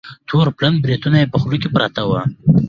تور 0.29 0.47
پلن 0.57 0.73
بریتونه 0.83 1.17
یې 1.21 1.31
په 1.31 1.37
خوله 1.41 1.57
کې 1.61 1.69
پراته 1.75 2.01
وه. 2.09 2.21